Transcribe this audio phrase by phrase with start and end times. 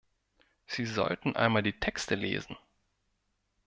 [0.65, 2.57] Sie sollten einmal die Texte lesen!